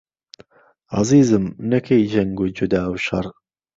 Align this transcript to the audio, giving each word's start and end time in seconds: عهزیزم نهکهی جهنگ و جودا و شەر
عهزیزم 0.91 1.43
نهکهی 1.59 2.05
جهنگ 2.07 2.39
و 2.39 2.47
جودا 2.55 2.83
و 2.91 2.97
شەر 3.05 3.25